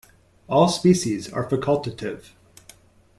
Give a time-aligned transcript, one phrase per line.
[0.49, 2.31] All species are facultative.